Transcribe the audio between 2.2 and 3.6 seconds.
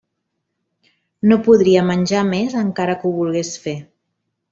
més encara que ho volgués